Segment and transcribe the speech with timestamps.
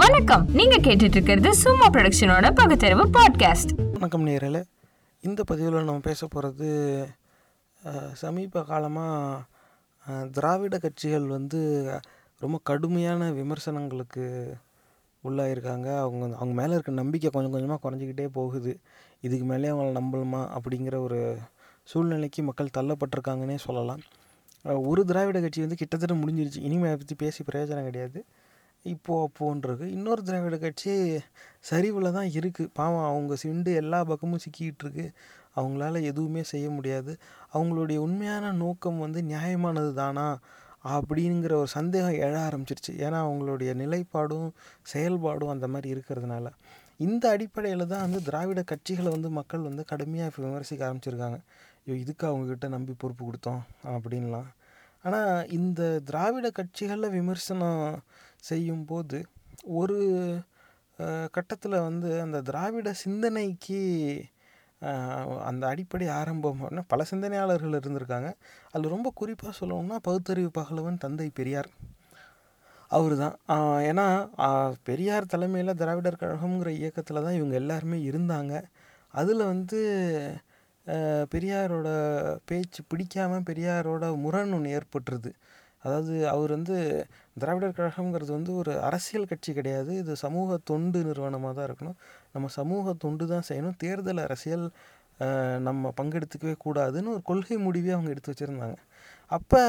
[0.00, 0.44] வணக்கம்.
[0.58, 4.58] நீங்க கேட்டுட்டு இருக்கிறது சும்மா ப்ரொடக்ஷனோட பகுத்தறிவு பாட்காஸ்ட் வணக்கம் நேரில்
[5.20, 6.68] இந்த பதிவில் நம்ம பேச போகிறது
[8.12, 11.60] சமீப காலமாக திராவிட கட்சிகள் வந்து
[12.38, 14.24] ரொம்ப கடுமையான விமர்சனங்களுக்கு
[15.24, 15.88] உள்ளாயிருக்காங்க.
[16.04, 18.74] அவங்க அவங்க மேலே இருக்க நம்பிக்கை கொஞ்சம் கொஞ்சமாக குறைஞ்சிக்கிட்டே போகுது.
[19.20, 21.20] இதுக்கு மேலே அவங்கள நம்பலுமா அப்படிங்கிற ஒரு
[21.84, 24.00] சூழ்நிலைக்கு மக்கள் தள்ளப்பட்டிருக்காங்கன்னே சொல்லலாம்.
[24.90, 26.60] ஒரு திராவிட கட்சி வந்து கிட்டத்தட்ட முடிஞ்சிருச்சு.
[26.68, 28.24] இனிமேல் அதை பற்றி பேசி பிரயோஜனம் கிடையாது.
[28.84, 30.92] இப்போ அப்போன்றிருக்கு இன்னொரு திராவிட கட்சி
[31.60, 35.06] சரிவில் தான் இருக்குது பாவம் அவங்க சிண்டு எல்லா பக்கமும் சிக்கிக்கிட்டு இருக்கு
[35.56, 37.12] அவங்களால எதுவுமே செய்ய முடியாது.
[37.54, 40.26] அவங்களுடைய உண்மையான நோக்கம் வந்து நியாயமானது தானா?
[40.94, 42.92] அப்படிங்கிற ஒரு சந்தேகம் எழ ஆரம்பிச்சிருச்சு.
[43.04, 44.48] ஏன்னா அவங்களுடைய நிலைப்பாடும்
[44.92, 46.46] செயல்பாடும் அந்த மாதிரி இருக்கிறதுனால.
[47.06, 51.38] இந்த அடிப்படையில் தான் வந்து திராவிட கட்சிகளை வந்து மக்கள் வந்து கடுமையாக விமர்சிக்க ஆரம்பிச்சிருக்காங்க.
[51.84, 53.62] ஐயோ இதுக்கு அவங்கக்கிட்ட நம்பி பொறுப்பு கொடுத்தோம்
[53.94, 54.50] அப்படின்லாம்.
[55.04, 57.80] ஆனால் இந்த திராவிட கட்சிகளில் விமர்சனம்
[58.50, 59.18] செய்யும்போது
[59.80, 59.98] ஒரு
[61.36, 63.80] கட்டத்தில் வந்து அந்த திராவிட சிந்தனைக்கு
[65.48, 68.30] அந்த அடிப்படை ஆரம்பம் பல சிந்தனையாளர்கள் இருந்திருக்காங்க.
[68.72, 71.70] அதில் ரொம்ப குறிப்பாக சொல்லணும்னா பகுத்தறிவு பகலவன் தந்தை பெரியார்.
[72.90, 73.36] அவர் தான்
[73.90, 74.06] ஏன்னா
[74.88, 78.54] பெரியார் தலைமையில் திராவிடர் கழகம்ங்கிற இயக்கத்தில் தான் இவங்க எல்லாருமே இருந்தாங்க.
[79.14, 79.78] அதில் வந்து
[81.32, 81.88] பெரியாரோட
[82.48, 85.30] பேச்சு பிடிக்காமல் பெரியாரோட முரண் ஒன்று ஏற்பட்டுருது.
[85.84, 86.76] அதாவது அவர் வந்து
[87.42, 89.92] திராவிடர் கழகம்ங்கிறது வந்து ஒரு அரசியல் கட்சி கிடையாது.
[90.02, 91.98] இது சமூக தொண்டு நிறுவனமாக தான் இருக்கணும்.
[92.34, 93.76] நம்ம சமூக தொண்டு தான் செய்யணும்.
[93.84, 94.66] தேர்தல் அரசியல்
[95.68, 98.76] நம்ம பங்கெடுத்துக்கவே கூடாதுன்னு ஒரு கொள்கை முடிவே அவங்க எடுத்து வச்சுருந்தாங்க.
[99.36, 99.62] அப்போ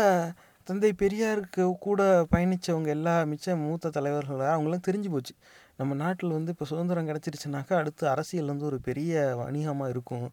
[0.67, 2.01] தந்தை பெரியாருக்கு கூட
[2.33, 5.33] பயணித்தவங்க எல்லா மிச்ச மூத்த தலைவர்கள் அவங்களாம் தெரிஞ்சு போச்சு.
[5.79, 10.27] நம்ம நாட்டில் வந்து இப்போ சுதந்திரம் கிடச்சிருச்சுனாக்கா அடுத்து அரசியல் வந்து ஒரு பெரிய வணிகமாக இருக்கும்.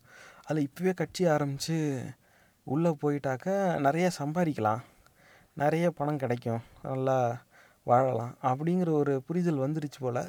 [0.46, 1.76] அதில் இப்போவே கட்சி ஆரம்பித்து
[2.66, 4.80] உள்ளே போயிட்டாக்கா நிறைய சம்பாதிக்கலாம்.
[5.56, 6.60] நிறைய பணம் கிடைக்கும்.
[6.88, 7.16] நல்லா
[7.86, 8.32] வாழலாம்.
[8.50, 10.22] அப்படிங்கிற ஒரு புரிதல் வந்துருச்சு போல்.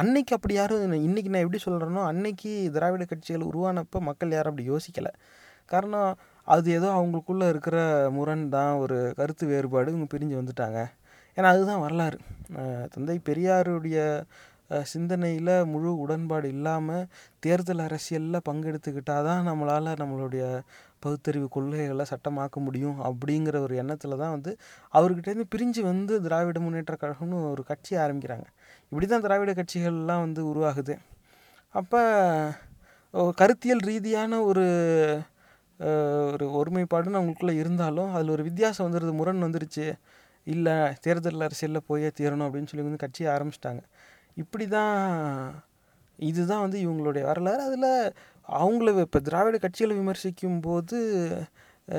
[0.00, 5.12] அன்னைக்கு அப்படி யாரும் இன்றைக்கி நான் எப்படி சொல்கிறேனோ அன்னைக்கு திராவிட கட்சிகள் உருவானப்போ மக்கள் யாரும் அப்படி யோசிக்கலை.
[5.70, 6.10] காரணம்
[6.48, 7.76] அது ஏதோ அவங்களுக்குள்ளே இருக்கிற
[8.18, 10.80] முரண் தான் ஒரு கருத்து வேறுபாடு இவங்க பிரிஞ்சு வந்துட்டாங்க.
[11.36, 12.18] ஏன்னா அதுதான் வரலாறு.
[12.94, 13.98] தந்தை பெரியாருடைய
[14.92, 17.08] சிந்தனையில் முழு உடன்பாடு இல்லாமல்
[17.44, 20.44] தேர்தல் அரசியலில் பங்கெடுத்துக்கிட்டால் தான் நம்மளால் நம்மளுடைய
[21.06, 24.52] பகுத்தறிவு கொள்கைகளை சட்டமாக்க முடியும் அப்படிங்கிற ஒரு எண்ணத்தில் தான் வந்து
[24.98, 28.46] அவர்கிட்டேருந்து பிரிஞ்சு வந்து திராவிட முன்னேற்ற கழகம்னு ஒரு கட்சி ஆரம்பிக்கிறாங்க.
[28.92, 30.96] இப்படி தான் திராவிட கட்சிகள்லாம் வந்து உருவாகுது.
[31.74, 32.00] அப்போ
[33.40, 34.66] கருத்தியல் ரீதியான ஒரு
[36.34, 39.86] ஒரு ஒருமைப்பாடுன்னு அவங்களுக்குள்ளே இருந்தாலும் அதில் ஒரு வித்தியாசம் வந்துடுது முரண் வந்துருச்சு.
[40.46, 40.74] இல்லை
[41.04, 43.82] தேர்தல் அரசியலில் போயே தீரணும் அப்படின்னு சொல்லி வந்து கட்சியை ஆரம்பிச்சிட்டாங்க.
[44.42, 44.94] இப்படி தான்
[46.18, 47.62] இதுதான் வந்து இவங்களுடைய வரலாறு.
[47.68, 47.88] அதில்
[48.48, 50.98] அவங்கள இப்போ திராவிட கட்சிகளை விமர்சிக்கும் போது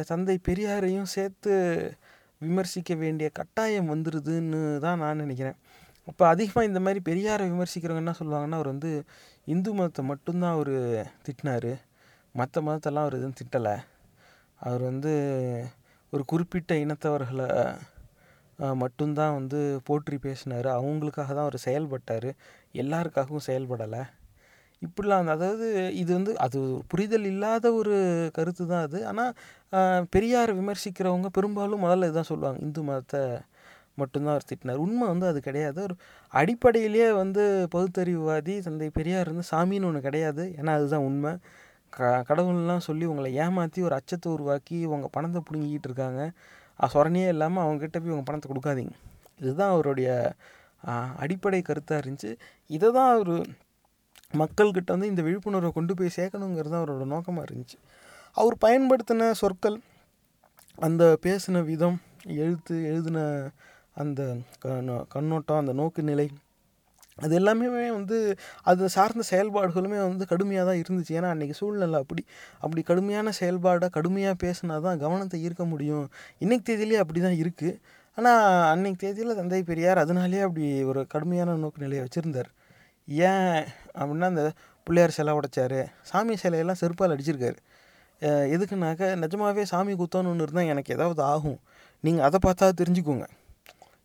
[0.10, 1.54] தந்தை பெரியாரையும் சேர்த்து
[2.46, 5.58] விமர்சிக்க வேண்டிய கட்டாயம் வந்துடுதுன்னு தான் நான் நினைக்கிறேன்.
[6.10, 8.92] அப்போ அதிகமாக இந்த மாதிரி பெரியாரை விமர்சிக்கிறவங்க என்ன சொல்லுவாங்கன்னா அவர் வந்து
[9.54, 10.76] இந்து மதத்தை மட்டும்தான் அவர்
[11.26, 11.72] திட்டினார்.
[12.36, 13.76] மற்ற மதத்தெல்லாம் அவர் எதுவும் திட்டலை.
[14.60, 15.14] அவர் வந்து
[16.14, 17.50] ஒரு குறிப்பிட்ட இனத்தவர்களை
[18.84, 20.70] மட்டும்தான் வந்து போற்றி பேசினார்.
[20.80, 22.30] அவங்களுக்காக தான் அவர் செயல்பட்டார்.
[22.84, 24.04] எல்லாருக்காகவும் செயல்படலை.
[24.86, 25.68] இப்படிலாம் அதாவது
[26.02, 26.60] இது வந்து அது
[26.92, 27.96] புரிதல் இல்லாத ஒரு
[28.38, 32.60] கருத்து தான் அது ஆனால் பெரியார் விமர்சிக்கிறவங்க பெரும்பாலும் முதல்ல இதுதான் சொல்லுவாங்க.
[32.66, 33.22] இந்து மதத்தை
[34.02, 34.82] மட்டும்தான் அவர் திட்டினார்.
[34.86, 35.80] உண்மை வந்து அது கிடையாது.
[35.88, 35.96] ஒரு
[36.34, 37.44] அடிப்படையிலேயே வந்து
[37.76, 40.44] பகுத்தறிவுவாதி தந்தை பெரியார் வந்து சாமின்னு ஒன்று கிடையாது.
[40.60, 41.32] ஏன்னா அதுதான் உண்மை.
[41.94, 42.00] க
[42.30, 46.22] கடவுள்லாம் சொல்லி உங்களை ஏமாற்றி ஒரு அச்சத்தை உருவாக்கி உங்கள் பணத்தை பிடுங்கிக்கிட்டு இருக்காங்க.
[46.96, 48.96] சொரணியே இல்லாமல் அவங்ககிட்ட போய் உங்கள் பணத்தை கொடுக்காதீங்க.
[49.42, 50.10] இதுதான் அவருடைய
[51.24, 52.32] அடிப்படை கருத்தாக இருந்துச்சு.
[52.76, 53.34] இதை தான் அவர்
[54.34, 57.78] மக்கள்கிட்ட வந்து இந்த விழிப்புணர்வை கொண்டு போய் சேர்க்கணுங்கிறது தான் அவரோட நோக்கமாக இருந்துச்சு.
[58.38, 59.78] அவர் பயன்படுத்தின சொற்கள்
[60.80, 61.98] அந்த பேசின விதம்
[62.44, 63.20] எழுத்து எழுதின
[64.02, 64.22] அந்த
[65.14, 66.28] கண்ணோட்டம் அந்த நோக்கு நிலை
[67.18, 67.68] அது எல்லாமே
[68.00, 68.18] வந்து
[68.70, 71.14] அது சார்ந்த செயல்பாடுகளுமே வந்து கடுமையாக தான் இருந்துச்சு.
[71.20, 72.24] ஏன்னா அன்றைக்கி சூழ்நிலை அப்படி.
[72.64, 76.06] அப்படி கடுமையான செயல்பாடை கடுமையாக பேசினா தான் கவனத்தை ஈர்க்க முடியும்.
[76.44, 77.80] இன்றைக்கு தேதியிலே அப்படி தான் இருக்குது
[78.18, 82.52] ஆனால் அன்னைக்கு தேதியில் தந்தை பெரியார் அதனாலே அப்படி ஒரு கடுமையான நோக்கு நிலையை வச்சுருந்தார்.
[83.08, 83.64] ஏன்
[83.94, 84.52] அப்படின்னா அந்த
[84.84, 85.86] பிள்ளையார் சிலை உடைச்சாரு.
[86.02, 87.56] சாமி சிலையெல்லாம் செருப்பால் அடிச்சிருக்காரு.
[88.20, 91.60] அஹ் எதுக்குனாக்க நிஜமாவே சாமி குத்தோன்னு ஒன்று இருந்தால் எனக்கு ஏதாவது ஆகும்.
[92.00, 93.28] நீங்கள் அதை பார்த்தா தெரிஞ்சுக்கோங்க.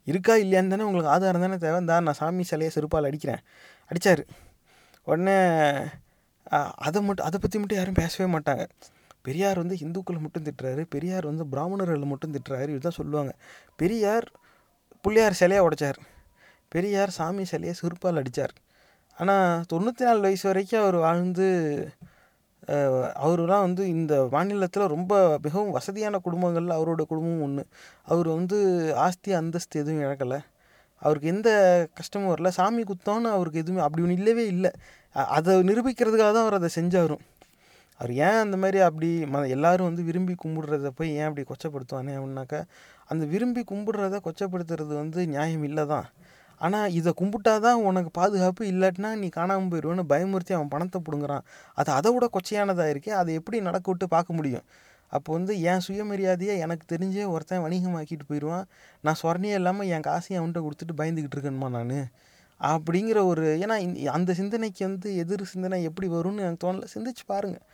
[0.05, 1.85] இருக்கா இல்லையான்னு தானே உங்களுக்கு ஆதாரம் தானே தேவை.
[1.85, 3.39] தான் நான் சாமி சிலையை செருப்பால் அடிக்கிறேன்.
[3.87, 4.25] அடித்தார்
[5.05, 5.37] உடனே
[6.77, 8.69] அதை மட்டும் அதை பற்றி மட்டும் யாரும் பேசவே மாட்டாங்க.
[9.23, 10.85] பெரியார் வந்து இந்துக்களை மட்டும் திட்டுறாரு.
[10.89, 12.63] பெரியார் வந்து பிராமணர்களை மட்டும் திட்டுறாரு.
[12.63, 13.33] இதுதான் சொல்லுவாங்க.
[13.77, 14.31] பெரியார்
[15.03, 15.99] பிள்ளையார் சிலையை உடைச்சார்.
[16.69, 18.55] பெரியார் சாமி சிலையை செருப்பால் அடித்தார்
[19.19, 21.49] ஆனால் தொண்ணூற்றி நாலு வயசு வரைக்கும் அவர் வாழ்ந்து
[23.23, 25.13] அவருலாம் வந்து இந்த மாநிலத்தில் ரொம்ப
[25.45, 27.65] மிகவும் வசதியான குடும்பங்களில் அவரோட குடும்பமும் ஒன்று
[28.13, 28.59] அவர் வந்து
[29.07, 30.39] ஆஸ்தி அந்தஸ்து எதுவும் இழக்கலை.
[31.03, 31.51] அவருக்கு எந்த
[31.99, 32.51] கஷ்டமும் வரல.
[32.59, 34.71] சாமி குத்தம்னு அவருக்கு எதுவுமே அப்படி ஒன்று இல்லவே இல்லை.
[35.37, 37.23] அதை நிரூபிக்கிறதுக்காக தான் அவர் அதை செஞ்சாரும்
[38.01, 42.61] அவர் ஏன் அந்த மாதிரி அப்படி ம எல்லாரும் வந்து விரும்பி கும்பிடுறத போய் ஏன் அப்படி கொச்சப்படுத்துவானே அப்படின்னாக்கா
[43.11, 46.07] அந்த விரும்பி கும்பிடுறத கொச்சப்படுத்துறது வந்து நியாயம் இல்லை தான்
[46.67, 51.45] ஆனால் இதை கும்பிட்டா தான் உனக்கு பாதுகாப்பு இல்லாட்டினா நீ காணாமல் போயிடுவேன்னு பயமுறுத்தி அவன் பணத்தை பிடுங்குறான்.
[51.81, 54.67] அது அதை விட கொச்சையானதாக இருக்கே அதை எப்படி நடக்க விட்டு பார்க்க முடியும்?
[55.13, 58.67] அப்போ வந்து என் சுயமரியாதையை எனக்கு தெரிஞ்சே ஒருத்தன் வணிகமாக்கிட்டு போயிடுவான்
[59.05, 61.99] நான் சொரணையே இல்லாமல் என் காசையும் அவன்கிட்ட கொடுத்துட்டு பயந்துக்கிட்டு இருக்கணுமா நான்?
[62.61, 63.77] அப்படிங்கிற ஒரு ஏன்னா
[64.17, 66.87] அந்த சிந்தனைக்கு வந்து எதிர் சிந்தனை எப்படி வரும்னு எனக்கு தோணல.
[66.95, 67.65] சிந்திச்சு பாருங்கள்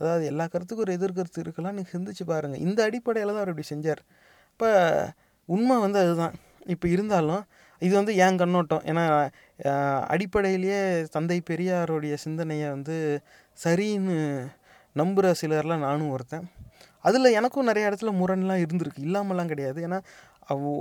[0.00, 1.76] அதாவது எல்லா கருத்துக்கும் ஒரு எதிர்கருத்து இருக்கலாம்.
[1.78, 4.02] நீங்கள் சிந்திச்சு பாருங்கள் இந்த அடிப்படையில் தான் அவர் இப்படி செஞ்சார்.
[4.52, 4.68] இப்போ
[5.48, 6.34] உண்மை வந்து அதுதான்.
[6.74, 7.44] இப்போ இருந்தாலும்
[7.80, 8.84] இது வந்து என் கண்ணோட்டம்?
[8.90, 9.04] ஏன்னா
[10.14, 10.80] அடிப்படையிலேயே
[11.16, 12.96] தந்தை பெரியாருடைய சிந்தனையை வந்து
[13.64, 14.16] சரின்னு
[14.96, 16.46] நம்புகிற சிலர்லாம் நானும் ஒருத்தன்.
[17.04, 19.00] அதில் எனக்கும் நிறைய இடத்துல முரண்லாம் இருந்திருக்கு.
[19.08, 19.78] இல்லாமலாம் கிடையாது.
[19.86, 19.98] ஏன்னா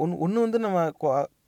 [0.04, 0.80] ஒன்று ஒன்று வந்து நம்ம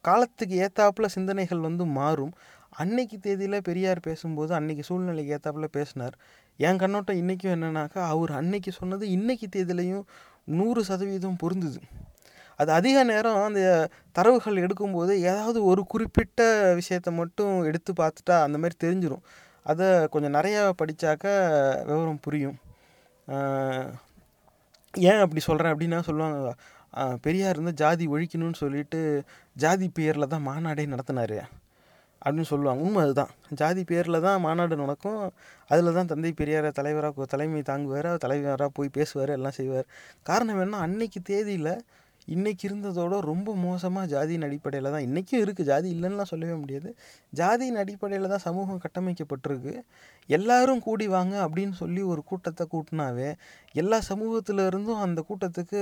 [0.01, 2.33] காலத்துக்கு ஏற்றாப்புல சிந்தனைகள் வந்து மாறும்.
[2.81, 6.15] அன்னைக்கு தேதியில் பெரியார் பேசும்போது அன்னைக்கு சூழ்நிலைக்கு ஏற்றாப்புல பேசினார்.
[6.59, 10.03] என் கண்ணோட்டம் இன்றைக்கும் என்னன்னாக்கா அவர் அன்னைக்கு சொன்னது இன்னைக்கு தேதியிலையும்
[10.59, 11.79] நூறு சதவீதம் பொருந்துது.
[12.59, 13.61] அது அதிக நேரம் அந்த
[14.17, 16.41] தரவுகள் எடுக்கும்போது ஏதாவது ஒரு குறிப்பிட்ட
[16.79, 19.25] விஷயத்தை மட்டும் எடுத்து பார்த்துட்டா அந்த மாதிரி தெரிஞ்சிடும்
[19.65, 21.25] அதை கொஞ்சம் நிறையா படித்தாக்க
[21.89, 22.57] விவரம் புரியும்.
[24.93, 26.51] ஏன் அப்படி சொல்கிறேன் அப்படின்னா சொல்லுவாங்க
[27.25, 28.99] பெரியார் வந்து ஜாதி ஒழிக்கணும்னு சொல்லிட்டு
[29.63, 31.39] ஜாதி பேரில் தான் மாநாடே நடத்தினாரு
[32.21, 32.81] அப்படின்னு சொல்லுவாங்க.
[32.85, 33.31] உண்மை அதுதான்.
[33.59, 35.19] ஜாதி பேரில் தான் மாநாடு நடக்கும்.
[35.69, 39.87] அதில் தான் தந்தை பெரியாரை தலைவராக தலைமை தாங்குவார் தலைவராக போய் பேசுவார் எல்லாம் செய்வார்.
[40.29, 41.73] காரணம் என்ன அன்னைக்கு தேதியில்
[42.27, 46.89] இன்றைக்கி இருந்ததோட ரொம்ப மோசமாக ஜாதியின் அடிப்படையில் தான் இன்றைக்கும் இருக்குது ஜாதி இல்லைன்னுலாம் சொல்லவே முடியாது.
[47.33, 49.73] ஜாதியின் அடிப்படையில் தான் சமூகம் கட்டமைக்கப்பட்டிருக்கு.
[50.29, 53.29] எல்லாரும் கூடி வாங்க அப்படின்னு சொல்லி ஒரு கூட்டத்தை கூட்டினாவே
[53.81, 55.81] எல்லா சமூகத்தில் இருந்தும் அந்த கூட்டத்துக்கு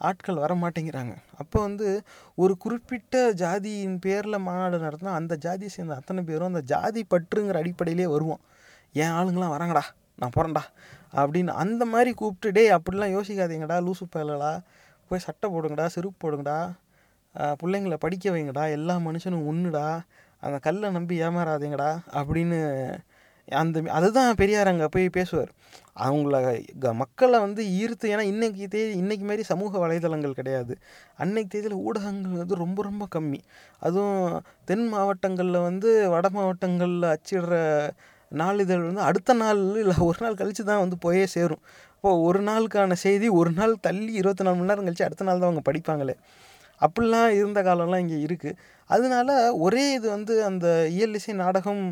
[0.00, 1.14] ஆட்கள் வர மாட்டேங்கிறாங்க.
[1.42, 1.88] அப்போ வந்து
[2.44, 8.08] ஒரு குறிப்பிட்ட ஜாதியின் பேரில் மாநாடு நடத்தினா அந்த ஜாதியை சேர்ந்த அத்தனை பேரும் அந்த ஜாதி பற்றுங்கிற அடிப்படையிலே
[8.14, 8.42] வருவோம்
[8.94, 9.84] என் ஆளுங்களாம் வராங்கடா
[10.20, 10.64] நான் போகிறேன்டா
[11.20, 14.52] அப்படின்னு அந்த மாதிரி கூப்பிட்டு டேய் அப்படிலாம் யோசிக்காதீங்கடா லூசு பயலடா
[15.08, 16.58] போய் சட்டை போடுங்கடா செருப்பு போடுங்கடா
[17.62, 20.00] பிள்ளைங்கள படிக்க வைங்கடா எல்லா மனுஷனும் ஒன்றுடா
[20.40, 22.60] அந்த கல்லை நம்பி ஏமாறாதீங்கடா அப்படின்னு
[23.48, 25.50] அந்த அதுதான் பெரியார் அங்கே போய் பேசுவார்.
[26.00, 26.36] அவங்கள
[26.78, 30.78] க- மக்களை வந்து ஈர்த்து ஏன்னா இன்றைக்கி தேதி இன்றைக்கி மாரி சமூக வலைதளங்கள் கிடையாது.
[31.16, 33.40] அன்னைக்கு தேதியில் ஊடகங்கள் வந்து ரொம்ப ரொம்ப கம்மி.
[33.80, 37.54] அதுவும் தென் மாவட்டங்களில் வந்து வட மாவட்டங்களில் அச்சிடுற
[38.32, 41.62] நாளிதழ் வந்து அடுத்த நாள் இல்லை ஒரு நாள் கழித்து தான் வந்து போயே சேரும்.
[41.96, 45.50] இப்போது ஒரு நாளுக்கான செய்தி ஒரு நாள் தள்ளி இருபத்தி நாலு மணி நேரம் கழிச்சு அடுத்த நாள் தான்
[45.50, 46.14] அவங்க படிப்பாங்களே.
[46.80, 48.58] அப்படிலாம் இருந்த காலம்லாம் இங்கே இருக்குது
[48.90, 49.28] அதனால
[49.66, 50.66] ஒரே இது வந்து அந்த
[50.96, 51.82] இயல் இசை நாடகம்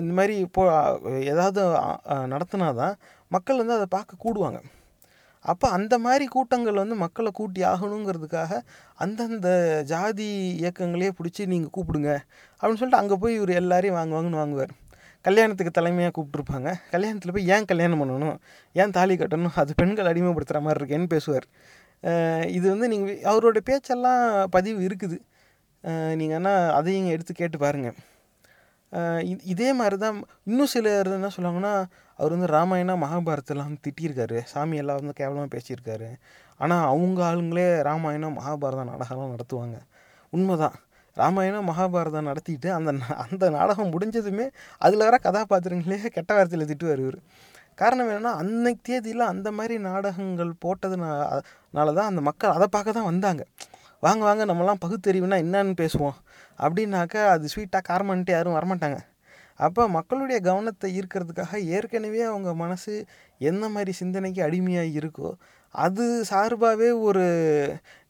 [0.00, 0.62] இந்த மாதிரி இப்போ
[1.32, 1.60] ஏதாவது
[2.34, 2.94] நடத்தினா தான்
[3.34, 4.60] மக்கள் வந்து அதை பார்க்க கூடுவாங்க.
[5.44, 8.58] அப்போ அந்த மாதிரி கூட்டங்கள் வந்து மக்களை கூட்டி ஆகணுங்கிறதுக்காக
[9.04, 9.48] அந்தந்த
[9.92, 10.28] ஜாதி
[10.62, 12.10] இயக்கங்களையே பிடிச்சி நீங்கள் கூப்பிடுங்க
[12.60, 14.74] அப்படின்னு சொல்லிட்டு அங்கே போய் இவர் எல்லாரையும் வாங்குவாங்கன்னு வாங்குவார்.
[15.26, 18.36] கல்யாணத்துக்கு தலைமையாக கூப்பிட்ருப்பாங்க கல்யாணத்தில் போய் ஏன் கல்யாணம் பண்ணணும்?
[18.80, 19.56] ஏன் தாலி கட்டணும்?
[19.62, 21.46] அது பெண்கள் அடிமைப்படுத்துகிற மாதிரி இருக்கேன்னு பேசுவார்.
[22.58, 24.22] இது வந்து நீங்கள் அவரோட பேச்செல்லாம்
[24.56, 25.18] பதிவு இருக்குது.
[26.20, 27.98] நீங்கள் ஆனால் அதையும் எடுத்து கேட்டு பாருங்கள்
[29.52, 30.16] இதே மாதிரி தான்
[30.50, 31.74] இன்னும் சிலர் என்ன சொல்லுவாங்கன்னா
[32.18, 34.38] அவர் வந்து ராமாயணா மகாபாரதெல்லாம் திட்டியிருக்காரு.
[34.52, 36.08] சாமி எல்லாம் வந்து கேவலமாக பேசியிருக்காரு.
[36.62, 39.78] ஆனால் அவங்க ஆளுங்களே ராமாயணம் மகாபாரதம் நாடகம்லாம் நடத்துவாங்க.
[40.36, 40.76] உண்மைதான்.
[41.16, 42.90] ராமாயணம் மகாபாரதம் நடத்திட்டு அந்த
[43.24, 44.46] அந்த நாடகம் முடிஞ்சதுமே
[44.86, 47.18] அதில் வர கதாபாத்திரங்களே கெட்ட வார்த்தையில் திட்டுவார் இவர்.
[47.80, 53.42] காரணம் என்னென்னா அன்னைக்கு தேதியில் அந்த மாதிரி நாடகங்கள் போட்டதுனால தான் அந்த மக்கள் அதை பார்க்க தான் வந்தாங்க.
[54.06, 56.18] வாங்க வாங்க நம்மலாம் பகுத்தறிவுனா என்னன்னு பேசுவோம்.
[56.58, 58.98] அப்படின்னாக்கா அது ஸ்வீட்டாக காரமான்ட்டு யாரும் வரமாட்டாங்க.
[59.60, 62.92] அப்போ மக்களுடைய கவனத்தை ஈர்க்கிறதுக்காக ஏற்கனவே அவங்க மனசு
[63.50, 65.30] என்ன மாதிரி சிந்தனைக்கு அடிமையாக இருக்கோ
[65.74, 67.24] அது சார்பாகவே ஒரு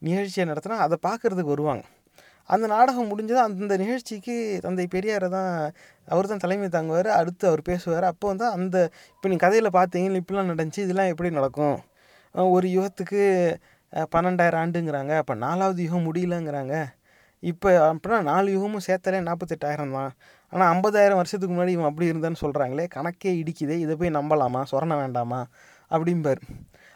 [0.07, 1.83] நிகழ்ச்சியை நடத்தினா அதை பார்க்குறதுக்கு வருவாங்க.
[2.53, 5.51] அந்த நாடகம் முடிஞ்சது அந்த நிகழ்ச்சிக்கு தந்தை பெரியாரை தான்
[6.13, 7.09] அவர் தான் தலைமை தாங்குவார்.
[7.19, 8.05] அடுத்து அவர் பேசுவார்.
[8.11, 8.77] அப்போ வந்து அந்த
[9.15, 11.77] இப்போ நீங்கள் கதையில் பார்த்தீங்கன்னா இப்படிலாம் நடந்துச்சு இதெல்லாம் எப்படி நடக்கும்?
[12.55, 13.21] ஒரு யுகத்துக்கு
[14.15, 15.13] பன்னெண்டாயிரம் ஆண்டுங்கிறாங்க.
[15.21, 16.75] அப்போ நாலாவது யுகம் முடியலங்கிறாங்க.
[17.51, 20.11] இப்போ அப்படின்னா நாலு யுகமும் சேர்த்தாலே நாற்பத்தெட்டாயிரம் தான்.
[20.53, 23.77] ஆனால் ஐம்பதாயிரம் வருஷத்துக்கு முன்னாடி இவன் அப்படி இருந்தான்னு சொல்கிறாங்களே கணக்கே இடிக்குதே.
[23.85, 24.61] இதை போய் நம்பலாமா?
[24.71, 25.41] சொரண வேண்டாமா?
[25.91, 26.41] அப்படிம்பார்.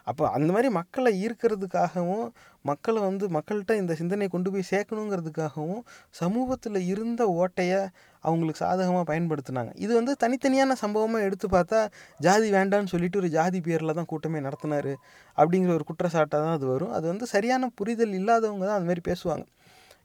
[0.10, 2.26] அப்போ அந்த மாதிரி மக்களை ஈர்க்கிறதுக்காகவும்
[2.70, 5.82] மக்களை வந்து மக்கள்கிட்ட இந்த சிந்தனை கொண்டு போய் சேர்க்கணுங்கிறதுக்காகவும்
[6.20, 7.80] சமூகத்தில் இருந்த ஓட்டையை
[8.28, 9.72] அவங்களுக்கு சாதகமாக பயன்படுத்தினாங்க.
[9.86, 11.80] இது வந்து தனித்தனியான சம்பவமாக எடுத்து பார்த்தா
[12.28, 14.92] ஜாதி வேண்டான்னு சொல்லிட்டு ஒரு ஜாதி பேரில் தான் கூட்டமே நடத்தினார்
[15.38, 16.94] அப்படிங்கிற ஒரு குற்றச்சாட்டாக தான் அது வரும்.
[17.00, 19.46] அது வந்து சரியான புரிதல் இல்லாதவங்க தான் அந்த மாதிரி பேசுவாங்க.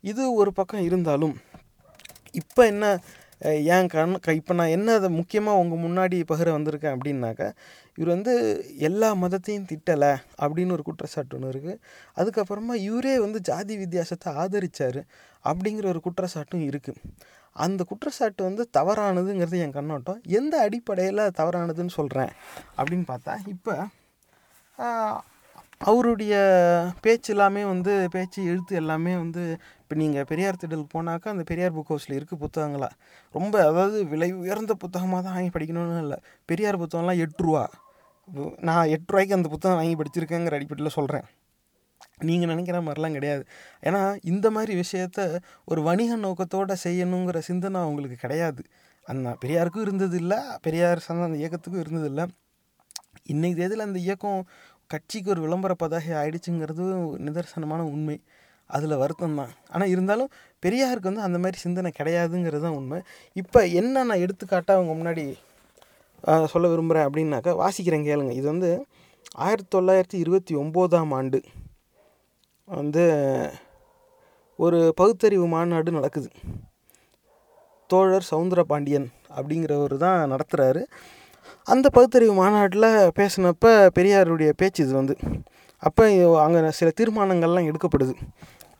[0.04, 1.34] இது ஒரு பக்கம் இருந்தாலும்
[2.40, 2.86] இப்போ என்ன
[3.40, 7.52] ஏன் கண் க இப்போ நான் என்ன அதை முக்கியமாக உங்கள் முன்னாடி பகிர வந்திருக்கேன் அப்படின்னாக்கா
[7.94, 8.32] இவர் வந்து
[8.78, 11.80] எல்லா மதத்தையும் திட்டலை அப்படின்னு ஒரு குற்றச்சாட்டு ஒன்று இருக்குது
[12.16, 15.04] அதுக்கப்புறமா இவரே வந்து ஜாதி வித்தியாசத்தை ஆதரித்தார்
[15.44, 17.00] அப்படிங்கிற ஒரு குற்றச்சாட்டும் இருக்குது
[17.52, 20.20] அந்த குற்றச்சாட்டு வந்து தவறானதுங்கிறது என் கண்ணோட்டம்.
[20.26, 22.32] எந்த அடிப்படையில் தவறானதுன்னு சொல்கிறேன்
[22.76, 23.74] அப்படின்னு பார்த்தா இப்போ
[25.78, 26.34] அவருடைய
[27.00, 29.58] பேச்சு எல்லாமே வந்து பேச்சு எழுத்து எல்லாமே வந்து
[29.90, 32.88] இப்போ நீங்கள் பெரியார் திடலுக்கு போனாக்கா அந்த பெரியார் புக் ஹவுஸில் இருக்குது புத்தகங்களா?
[33.34, 36.18] ரொம்ப அதாவது விலை உயர்ந்த புத்தகமாக தான் வாங்கி படிக்கணும்னு இல்லை.
[36.50, 37.62] பெரியார் புத்தகம்லாம் எட்டு ரூபா.
[38.68, 41.26] நான் எட்டு ரூபாய்க்கு அந்த புத்தகம் வாங்கி படிச்சிருக்கேங்கிற அடிப்படையில் சொல்கிறேன்
[42.28, 43.42] நீங்கள் நினைக்கிற மாதிரிலாம் கிடையாது.
[43.88, 45.24] ஏன்னா இந்த மாதிரி விஷயத்த
[45.70, 48.64] ஒரு வணிக நோக்கத்தோடு செய்யணுங்கிற சிந்தனை அவங்களுக்கு கிடையாது.
[49.06, 52.26] அந்த பெரியாருக்கும் இருந்தது இல்லை பெரியார் சார்ந்த அந்த இயக்கத்துக்கும் இருந்தது இல்லை.
[53.34, 54.42] இன்றைக்கு தேதியில் அந்த இயக்கம்
[54.94, 56.84] கட்சிக்கு ஒரு விளம்பர பதாகை ஆயிடுச்சுங்கிறது
[57.26, 58.18] நிதர்சனமான உண்மை.
[58.76, 59.52] அதில் வருத்தம் தான்.
[59.74, 60.30] ஆனால் இருந்தாலும்
[60.64, 62.98] பெரியாருக்கு வந்து அந்த மாதிரி சிந்தனை கிடையாதுங்கிறது தான் உண்மை.
[63.42, 65.24] இப்போ என்ன நான் எடுத்துக்காட்டாக அவங்க முன்னாடி
[66.52, 68.32] சொல்ல விரும்புகிறேன் அப்படின்னாக்கா வாசிக்கிறேன் கேளுங்க.
[68.40, 68.70] இது வந்து
[69.46, 71.38] ஆயிரத்தி தொள்ளாயிரத்தி இருபத்தி ஒம்போதாம் ஆண்டு
[72.68, 73.04] வந்து
[74.64, 76.28] ஒரு பகுத்தறிவு மாநாடு நடக்குது.
[77.90, 80.82] தோழர் சவுந்தர பாண்டியன் அப்படிங்கிறவர் தான் நடத்துகிறாரு
[81.72, 85.14] அந்த பகுத்தறிவு மாநாட்டில் பேசினப்ப பெரியாருடைய பேச்சு இது வந்து.
[85.88, 86.04] அப்போ
[86.44, 88.14] அங்கே சில தீர்மானங்கள்லாம் எடுக்கப்படுது.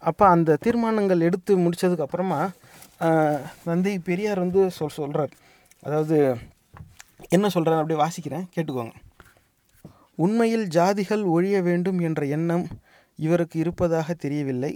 [0.08, 2.40] அப்போ அந்த தீர்மானங்கள் எடுத்து முடித்ததுக்கப்புறமா
[3.66, 5.32] தந்தை பெரியார் வந்து சொல் சொல்கிறார்
[5.86, 6.16] அதாவது
[7.36, 8.94] என்ன சொல்கிறார் அப்படியே வாசிக்கிறேன் கேட்டுக்கோங்க.
[10.24, 12.64] உண்மையில் ஜாதிகள் ஒழிய வேண்டும் என்ற எண்ணம்
[13.18, 14.72] இவருக்கு இருப்பதாக தெரியவில்லை.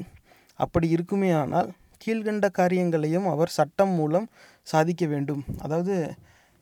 [0.61, 1.69] அப்படி இருக்குமே ஆனால்
[2.03, 4.27] கீழ்கண்ட காரியங்களையும் அவர் சட்டம் மூலம்
[4.73, 5.43] சாதிக்க வேண்டும்.
[5.65, 5.95] அதாவது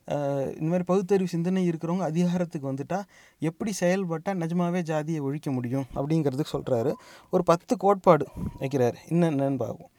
[0.07, 3.03] இந்த மாதிரி பகுத்தறிவு சிந்தனை இருக்கிறவங்க அதிகாரத்துக்கு வந்துட்டால்
[3.39, 6.93] எப்படி செயல்பட்டால் நிஜமாவே ஜாதியை ஒழிக்க முடியும் அப்படிங்கிறதுக்கு சொல்கிறாரு
[7.29, 8.27] ஒரு பத்து கோட்பாடு
[8.59, 8.95] வைக்கிறார்.
[9.09, 9.89] என்னென்னு பார்ப்போம்.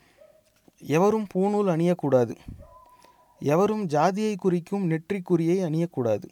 [0.79, 2.37] எவரும் பூணூல் அணியக்கூடாது.
[3.39, 6.29] எவரும் ஜாதியை குறிக்கும் நெற்றிக்குறியை அணியக்கூடாது.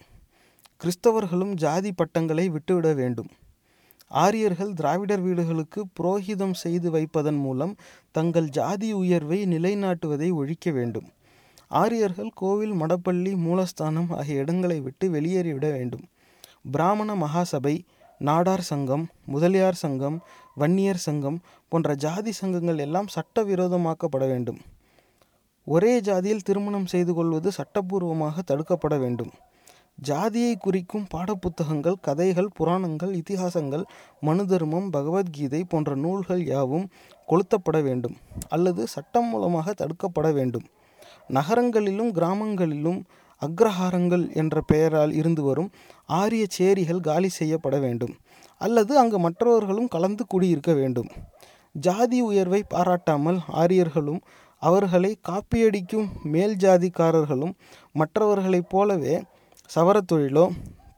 [0.83, 3.31] கிறிஸ்தவர்களும் ஜாதி பட்டங்களை விட்டுவிட வேண்டும்.
[4.09, 7.76] ஆரியர்கள் திராவிடர் வீடுகளுக்கு புரோகிதம் செய்து வைப்பதன் மூலம்
[8.11, 11.09] தங்கள் ஜாதி உயர்வை நிலைநாட்டுவதை ஒழிக்க வேண்டும்.
[11.81, 16.05] ஆரியர்கள் கோவில் மடப்பள்ளி மூலஸ்தானம் ஆகிய இடங்களை விட்டு வெளியேறிவிட வேண்டும்.
[16.71, 17.75] பிராமண மகாசபை
[18.21, 20.17] நாடார் சங்கம் முதலியார் சங்கம்
[20.61, 21.38] வன்னியர் சங்கம்
[21.69, 24.61] போன்ற ஜாதி சங்கங்கள் எல்லாம் சட்டவிரோதமாக்கப்பட வேண்டும்.
[25.67, 29.33] ஒரே ஜாதியில் திருமணம் செய்து கொள்வது சட்டப்பூர்வமாக தடுக்கப்பட வேண்டும்.
[30.09, 33.85] ஜாதியை குறிக்கும் பாடப்புத்தகங்கள் கதைகள் புராணங்கள் இதிகாசங்கள்
[34.21, 36.87] மனு தர்மம் பகவத்கீதை போன்ற நூல்கள் யாவும்
[37.29, 38.17] கொளுத்தப்பட வேண்டும்
[38.49, 40.67] அல்லது சட்டம் மூலமாக தடுக்கப்பட வேண்டும்.
[41.29, 43.00] நகரங்களிலும் கிராமங்களிலும்
[43.43, 45.71] அக்ரஹாரங்கள் என்ற பெயரால் இருந்து வரும்
[46.07, 48.14] ஆரிய சேரிகள் காலி செய்யப்பட வேண்டும்.
[48.59, 51.09] அல்லது அங்கு மற்றவர்களும் கலந்து குடியிருக்க வேண்டும்.
[51.73, 54.21] ஜாதி உயர்வை பாராட்டாமல் ஆரியர்களும்
[54.59, 57.52] அவர்களை காப்பியடிக்கும் மேல் ஜாதிக்காரர்களும்
[57.93, 59.23] மற்றவர்களைப் போலவே
[59.75, 60.50] சவரத் தொழிலோ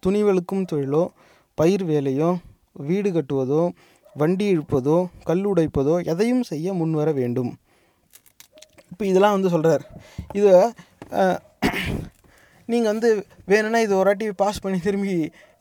[0.06, 1.06] துணிவெளுக்கும் தொழிலோ
[1.54, 2.36] பயிர் வேலையோ
[2.72, 3.70] வீடு கட்டுவதோ
[4.14, 7.54] வண்டி இழுப்பதோ கல் உடைப்பதோ எதையும் செய்ய முன்வர வேண்டும்.
[8.94, 9.86] இப்போ இதெல்லாம் வந்து சொல்கிறார்
[10.40, 10.52] இது
[12.72, 13.08] நீங்கள் வந்து
[13.50, 15.14] வேணும்னா இது ஒரு வாட்டி பாஸ் பண்ணி திரும்பி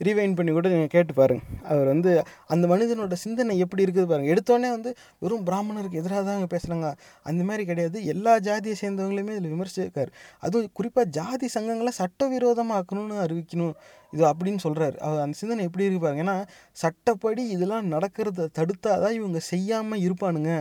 [0.05, 1.43] ரீவைண்ட் பண்ணி கூட நீங்கள் கேட்டு பாருங்க.
[1.71, 2.11] அவர் வந்து
[2.53, 4.91] அந்த மனிதனோட சிந்தனை எப்படி இருக்குது பாருங்கள் எடுத்தோடனே வந்து
[5.23, 6.87] வெறும் பிராமணருக்கு எதிராக தான் அவங்க பேசுகிறாங்க
[7.29, 7.97] அந்த மாதிரி கிடையாது.
[8.13, 10.11] எல்லா ஜாதியை சேர்ந்தவங்களையுமே இதில் விமர்சிக்கார்
[10.45, 13.75] அதுவும் குறிப்பாக ஜாதி சங்கங்களை சட்டவிரோதமாக்கணும்னு அறிவிக்கணும்.
[14.15, 16.25] இது அப்படின்னு சொல்கிறாரு அவர் அந்த சிந்தனை எப்படி இருக்கு பாருங்க.
[16.25, 16.37] ஏன்னா
[16.83, 20.53] சட்டப்படி இதெல்லாம் நடக்கிறத தடுத்தாதான் இவங்க செய்யாமல் இருப்பானுங்க.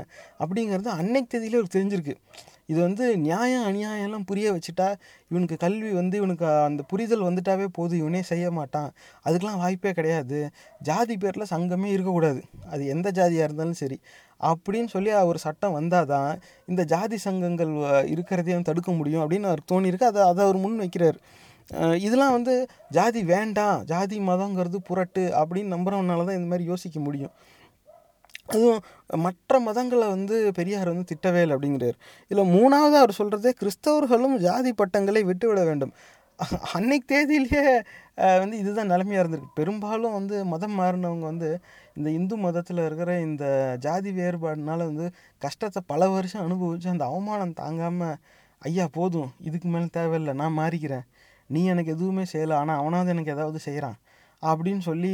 [0.45, 2.17] அப்படிங்கிறது அன்னைக்கு தேதியிலே அவருக்கு தெரிஞ்சிருக்கு.
[2.69, 4.89] இது வந்து நியாயம் அநியாயம்லாம் புரிய வச்சுட்டா
[5.29, 8.91] இவனுக்கு கல்வி வந்து இவனுக்கு அந்த புரிதல் வந்துட்டாவே போதும் இவனே செய்ய மாட்டான்.
[9.27, 10.39] அதுக்கெலாம் வாய்ப்பே கிடையாது.
[10.81, 12.43] ஜாதி பேரில் சங்கமே இருக்கக்கூடாது.
[12.71, 13.99] அது எந்த ஜாதியாக இருந்தாலும் சரி.
[14.41, 16.31] அப்படின்னு சொல்லி ஒரு சட்டம் வந்தால் தான்
[16.67, 17.73] இந்த ஜாதி சங்கங்கள்
[18.15, 21.19] இருக்கிறதையும் தடுக்க முடியும் அப்படின்னு அவருக்கு தோணியிருக்கு அதை அதை அவர் முன் வைக்கிறார்.
[21.99, 22.55] இதெல்லாம் வந்து
[22.91, 27.33] ஜாதி வேண்டாம் ஜாதி மதங்கிறது புரட்டு அப்படின்னு நம்புறவனால தான் இந்த மாதிரி யோசிக்க முடியும்.
[28.53, 28.81] அதுவும்
[29.27, 31.97] மற்ற மதங்களை வந்து பெரியார் வந்து திட்டவே இல்லை அப்படிங்கிறார்.
[32.31, 35.93] இதில் மூணாவது அவர் சொல்கிறதே கிறிஸ்தவர்களும் ஜாதி பட்டங்களை விட்டுவிட வேண்டும்.
[36.77, 37.65] அன்னைக்கு தேதியிலேயே
[38.43, 39.57] வந்து இதுதான் நிலைமையாக இருந்திருக்கு.
[39.59, 41.51] பெரும்பாலும் வந்து மதம் மாறினவங்க வந்து
[41.99, 43.45] இந்த இந்து மதத்தில் இருக்கிற இந்த
[43.85, 45.07] ஜாதி வேறுபாடுனால வந்து
[45.43, 48.17] கஷ்டத்தை பல வருஷம் அனுபவித்து அந்த அவமானம் தாங்காமல்
[48.63, 49.31] ஐயா போதும்.
[49.49, 50.35] இதுக்கு மேலே தேவையில்லை.
[50.41, 51.07] நான் மாறிக்கிறேன்.
[51.51, 52.57] நீ எனக்கு எதுவுமே செய்யலை.
[52.63, 53.99] ஆனால் அவனாவது எனக்கு ஏதாவது செய்கிறான்
[54.51, 55.13] அப்படின்னு சொல்லி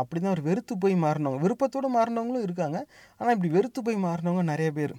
[0.00, 2.78] அப்படி தான் ஒரு வெறுத்து போய் மாறினவங்க விருப்பத்தோடு மாறினவங்களும் இருக்காங்க.
[3.20, 4.94] ஆனால் இப்படி வெறுத்து போய் மாறினவங்க நிறைய பேர்.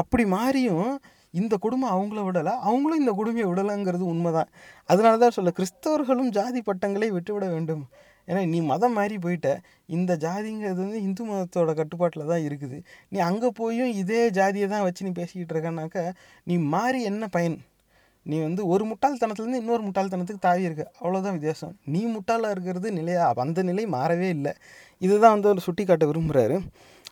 [0.00, 0.90] அப்படி மாறியும்
[1.40, 4.50] இந்த குடும்பம் அவங்கள விடலை அவங்களும் இந்த குடும்பம் விடலைங்கிறது உண்மைதான்.
[4.92, 7.84] அதனால தான் சொல்ல கிறிஸ்தவர்களும் ஜாதி பட்டங்களை விட்டுவிட வேண்டும்.
[8.28, 9.48] ஏன்னா நீ மதம் மாறி போயிட்ட
[9.96, 12.76] இந்த ஜாதிங்கிறது வந்து இந்து மதத்தோட கட்டுப்பாட்டில் தான் இருக்குது.
[13.12, 16.04] நீ அங்கே போயும் இதே ஜாதியை தான் வச்சு நீ பேசிக்கிட்டு இருக்கனாக்கா
[16.50, 17.58] நீ மாறி என்ன பயன்?
[18.26, 20.84] நீ வந்து ஒரு முட்டாள்தனத்துலேருந்து இன்னொரு முட்டாள்தனத்துக்கு தாவி இருக்க.
[21.00, 21.72] அவ்வளோதான் வித்தியாசம்.
[21.84, 23.32] நீ முட்டாளாக இருக்கிறது நிலையா?
[23.36, 24.52] அந்த நிலை மாறவே இல்லை.
[25.02, 26.56] இதுதான் வந்து அவர் சுட்டி காட்ட விரும்புகிறாரு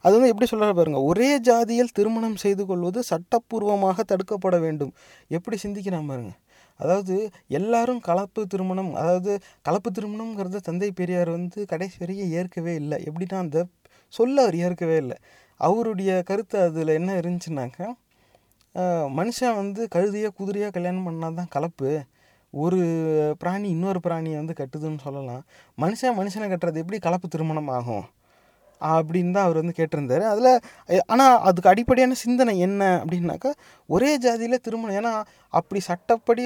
[0.04, 4.92] அது வந்து எப்படி சொல்கிறார் பாருங்கள் ஒரே ஜாதியில் திருமணம் செய்து கொள்வது சட்டப்பூர்வமாக தடுக்கப்பட வேண்டும்.
[5.28, 6.32] எப்படி சிந்திக்கிறான் பாருங்க.
[6.80, 7.14] அதாவது
[7.48, 12.98] எல்லாரும் கலப்பு திருமணம் அதாவது கலப்பு திருமணம்ங்கிறத தந்தை பெரியார் வந்து கடைசி வரைக்கும் ஏற்கவே இல்லை.
[13.08, 13.58] எப்படின்னா அந்த
[14.12, 15.16] சொல்ல அவர் ஏற்கவே இல்லை.
[15.60, 17.88] அவருடைய கருத்து அதில் என்ன இருந்துச்சுனாக்கா
[19.18, 21.90] மனுஷன் வந்து கழுதையாக குதிரையாக கல்யாணம் பண்ணால் தான் கலப்பு.
[22.50, 22.78] ஒரு
[23.38, 25.42] பிராணி இன்னொரு பிராணியை வந்து கட்டுதுன்னு சொல்லலாம்.
[25.78, 28.04] மனுஷன் மனுஷனை கட்டுறது எப்படி கலப்பு திருமணம் ஆகும்?
[28.80, 30.24] அப்படின்னு தான் அவர் வந்து கேட்டிருந்தார்.
[30.32, 30.50] அதில்
[31.12, 33.52] ஆனால் அதுக்கு அடிப்படையான சிந்தனை என்ன அப்படின்னாக்கா
[33.88, 35.12] ஒரே ஜாதியில் திருமணம் ஏன்னா
[35.58, 36.42] அப்படி சட்டப்படி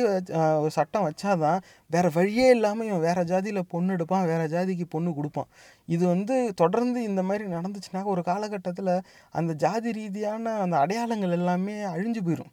[0.63, 1.61] ஒரு சட்டம் வச்சாதான்
[1.91, 5.49] வேறு வழியே இல்லாமல் இவன் வேறு ஜாதியில் பொண்ணு எடுப்பான் வேறு ஜாதிக்கு பொண்ணு கொடுப்பான்.
[5.89, 8.95] இது வந்து தொடர்ந்து இந்த மாதிரி நடந்துச்சுனாக்கா ஒரு காலகட்டத்தில்
[9.35, 12.53] அந்த ஜாதி ரீதியான அந்த அடையாளங்கள் எல்லாமே அழிஞ்சு போயிடும்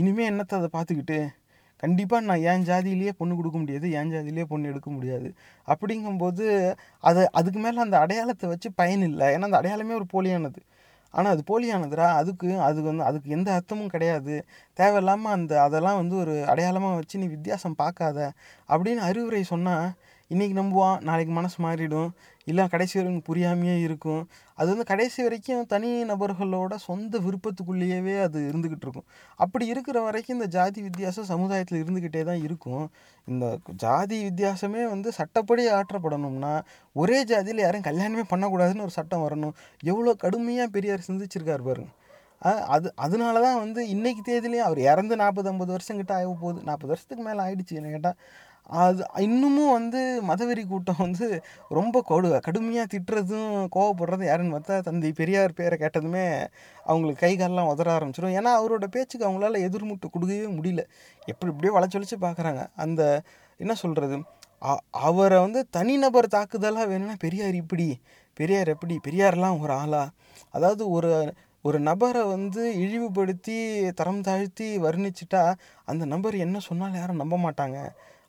[0.00, 1.18] இனிமேல் என்னத்தை அதை பார்த்துக்கிட்டு?
[1.84, 5.28] கண்டிப்பாக நான் என் ஜாதியிலேயே பொண்ணு கொடுக்க முடியாது என் ஜாதியிலேயே பொண்ணு எடுக்க முடியாது.
[5.68, 6.44] அப்படிங்கும்போது
[7.10, 9.26] அதை அதுக்கு மேலே அந்த அடையாளத்தை வச்சு பயன் இல்லை.
[9.34, 10.60] ஏன்னா அந்த அடையாளமே ஒரு போலியானது.
[11.14, 14.34] ஆனால் அது போலியானதுடா அதுக்கு அது வந்து அதுக்கு எந்த அர்த்தமும் கிடையாது.
[14.78, 18.18] தேவையில்லாமல் அந்த அதெல்லாம் வந்து ஒரு அடையாளமாக வச்சு நீ வித்தியாசம் பார்க்காத
[18.68, 19.86] அப்படின்னு அறிவுரை சொன்னால்
[20.34, 22.08] இன்றைக்கி நம்புவான் நாளைக்கு மனசு மாறிடும்.
[22.50, 24.22] இல்லை கடைசி வரைக்கும் புரியாமையே இருக்கும்.
[24.58, 29.06] அது வந்து கடைசி வரைக்கும் தனி நபர்களோட சொந்த விருப்பத்துக்குள்ளேயே அது இருந்துக்கிட்டு இருக்கும்.
[29.44, 32.84] அப்படி இருக்கிற வரைக்கும் இந்த ஜாதி வித்தியாசம் சமுதாயத்தில் இருந்துக்கிட்டே தான் இருக்கும்.
[33.28, 33.44] இந்த
[33.84, 36.54] ஜாதி வித்தியாசமே வந்து சட்டப்படி ஆற்றப்படணும்னா
[37.02, 39.54] ஒரே ஜாதியில் யாரும் கல்யாணமே பண்ணக்கூடாதுன்னு ஒரு சட்டம் வரணும்.
[39.92, 41.92] எவ்வளோ கடுமையாக பெரியார் சிந்திச்சிருக்கார் பாருங்க.
[42.74, 46.58] அது அதனால தான் வந்து இன்றைக்கி தேதியிலையும் அவர் இறந்து நாற்பது ஐம்பது வருஷம் கிட்ட ஆக போகுது.
[46.68, 48.18] நாற்பது வருஷத்துக்கு மேலே ஆயிடுச்சு என்ன கேட்டால்
[48.70, 51.26] அது இன்னமும் வந்து மதவெறி கூட்டம் வந்து
[51.68, 56.24] ரொம்ப கொடு கடுமையாக திட்டுறதும் கோவப்படுறதும் யாருன்னு பார்த்தா தந்தை பெரியார் பேரை கேட்டதுமே
[56.86, 60.82] அவங்களுக்கு கை காலெல்லாம் உதற ஆரம்பிச்சிடும் ஏன்னா அவரோட பேச்சுக்கு அவங்களால எதிர்முட்டு கொடுக்கவே முடியல.
[61.32, 62.62] எப்படி இப்படியோ வளைச்சி வளைச்சு பார்க்குறாங்க.
[62.84, 63.02] அந்த
[63.60, 64.16] என்ன சொல்கிறது
[65.06, 67.86] அவரை வந்து தனிநபர் தாக்குதலாக வேணும்னா பெரியார் இப்படி
[68.36, 70.04] பெரியார் எப்படி பெரியார்லாம் ஒரு ஆளா?
[70.54, 71.10] அதாவது ஒரு
[71.64, 73.56] ஒரு நபரை வந்து இழிவுபடுத்தி
[74.00, 75.42] தரம் தாழ்த்தி வர்ணிச்சிட்டா
[75.88, 77.78] அந்த நபர் என்ன சொன்னாலும் யாரும் நம்ப மாட்டாங்க.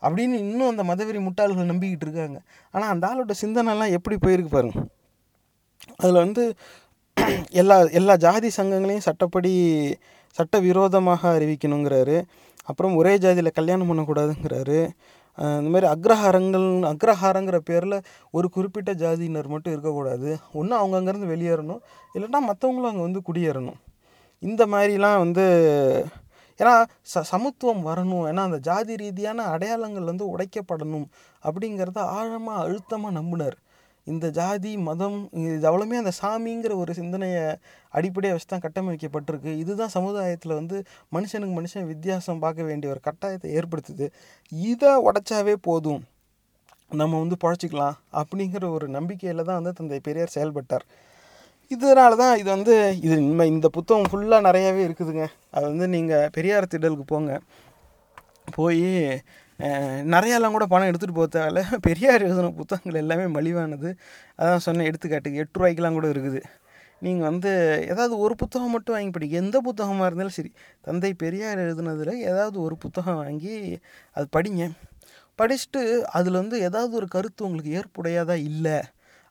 [0.07, 2.37] அப்படின்னு இன்னும் அந்த மதவெறி முட்டாள்கள் நம்பிக்கிட்டு இருக்காங்க.
[2.73, 4.79] ஆனால் அந்த ஆளோட சிந்தனைலாம் எப்படி போயிருக்கு பாருங்க.
[6.01, 6.43] அதில் வந்து
[7.61, 9.51] எல்லா எல்லா ஜாதி சங்கங்களையும் சட்டப்படி
[10.37, 12.17] சட்ட விரோதமாக அறிவிக்கணுங்கிறாரு.
[12.69, 14.79] அப்புறம் ஒரே ஜாதியில் கல்யாணம் பண்ணக்கூடாதுங்கிறாரு.
[15.59, 17.97] இந்த மாதிரி அக்ரஹாரங்கள் அக்ரஹாரங்கிற பேரில்
[18.37, 20.29] ஒரு குறிப்பிட்ட ஜாதியினர் மட்டும் இருக்கக்கூடாது.
[20.59, 21.81] ஒன்று அவங்க அங்கேருந்து வெளியேறணும்.
[22.15, 23.79] இல்லைன்னா மற்றவங்களும் அங்கே வந்து குடியேறணும்.
[24.43, 25.45] இந்த மாதிரிலாம் வந்து
[26.59, 26.73] ஏன்னா
[27.13, 28.25] ச சமத்துவம் வரணும்.
[28.31, 31.07] ஏன்னா அந்த ஜாதி ரீதியான அடையாளங்கள் வந்து உடைக்கப்படணும்
[31.47, 33.57] அப்படிங்கிறத ஆழமாக அழுத்தமாக நம்பினார்.
[34.07, 37.43] இந்த ஜாதி மதம் இது அவ்வளோமே அந்த சாமிங்கிற ஒரு சிந்தனையை
[37.97, 39.51] அடிப்படையாக வச்சு தான் கட்டமைக்கப்பட்டிருக்கு.
[39.63, 40.77] இதுதான் சமுதாயத்தில் வந்து
[41.15, 44.07] மனுஷனுக்கு மனுஷன் வித்தியாசம் பார்க்க வேண்டிய ஒரு கட்டாயத்தை ஏற்படுத்துது.
[44.51, 46.03] இதை உடைச்சாவே போதும்.
[47.01, 50.85] நம்ம வந்து பழச்சிக்கலாம் அப்படிங்கிற ஒரு நம்பிக்கையில் தான் வந்து தந்தை பெரியார் செயல்பட்டார்.
[51.73, 52.73] இதனால தான் இது வந்து
[53.05, 55.25] இது இனிமே இந்த புத்தகம் ஃபுல்லாக நிறையாவே இருக்குதுங்க.
[55.55, 57.31] அது வந்து நீங்கள் பெரியார் திடலுக்கு போங்க.
[58.57, 58.83] போய்
[60.13, 63.89] நிறையாலாம் கூட பணம் எடுத்துகிட்டு போகிறதால பெரியார் எழுதின புத்தகங்கள் எல்லாமே மலிவானது.
[64.39, 65.41] அதான் சொன்னேன் எடுத்துக்காட்டுக்கு.
[65.43, 66.41] எட்டு ரூபாய்க்கெலாம் கூட இருக்குது.
[67.05, 67.51] நீங்கள் வந்து
[67.91, 69.35] ஏதாவது ஒரு புத்தகம் மட்டும் வாங்கி படிங்க.
[69.43, 70.51] எந்த புத்தகமாக இருந்தாலும் சரி.
[70.87, 73.55] தந்தை பெரியார் எழுதுனதில் ஏதாவது ஒரு புத்தகம் வாங்கி
[74.17, 74.65] அது படிங்க.
[75.39, 75.81] படிச்சுட்டு
[76.17, 78.77] அதில் வந்து ஏதாவது ஒரு கருத்து உங்களுக்கு ஏற்புடையதா இல்லை?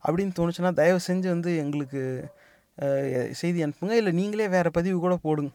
[0.05, 2.03] அப்படின்னு தோணுச்சுன்னா தயவு செஞ்சு வந்து எங்களுக்கு
[3.41, 3.95] செய்தி அனுப்புங்க.
[4.01, 5.51] இல்லை நீங்களே வேறு பதிவு கூட போடுங்க.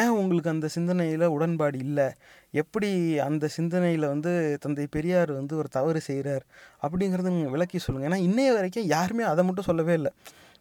[0.00, 2.06] ஏன் உங்களுக்கு அந்த சிந்தனையில் உடன்பாடு இல்லை?
[2.62, 2.88] எப்படி
[3.26, 4.32] அந்த சிந்தனையில் வந்து
[4.64, 6.44] தந்தை பெரியார் வந்து ஒரு தவறு செய்கிறார்
[6.84, 10.12] அப்படிங்கிறத நீங்கள் விளக்கி சொல்லுங்கள் ஏன்னா இன்னைய வரைக்கும் யாருமே அதை மட்டும் சொல்லவே இல்லை.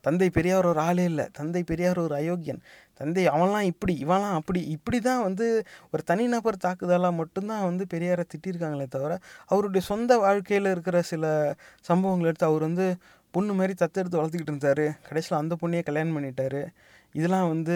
[0.05, 1.25] தந்தை பெரியார் ஒரு ஆளே இல்லை.
[1.37, 2.61] தந்தை பெரியார் ஒரு அயோக்கியன்.
[2.99, 5.47] தந்தை அவன்லாம் இப்படி இவன்லாம் அப்படி இப்படி தான் வந்து
[5.93, 9.17] ஒரு தனிநபர் தாக்குதலாக மட்டும்தான் வந்து பெரியாரை திட்டிருக்காங்களே தவிர
[9.51, 11.25] அவருடைய சொந்த வாழ்க்கையில் இருக்கிற சில
[11.89, 12.87] சம்பவங்களை எடுத்து அவர் வந்து
[13.33, 14.85] பொண்ணு மாதிரி தத்தெடுத்து வளர்த்துக்கிட்டு இருந்தார்.
[15.07, 16.61] கடைசியில் அந்த பொண்ணையே கல்யாணம் பண்ணிட்டாரு.
[17.13, 17.75] இதெல்லாம் வந்து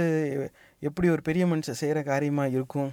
[0.79, 2.91] எப்படி ஒரு பெரிய மனுஷன் செய்கிற காரியமாக இருக்கும்?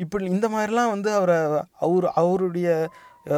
[0.00, 1.38] இப்படி இந்த மாதிரிலாம் வந்து அவரை
[1.86, 2.68] அவர் அவருடைய